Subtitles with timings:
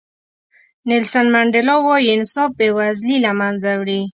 [0.87, 4.01] نیلسن منډیلا وایي انصاف بې وزلي له منځه وړي.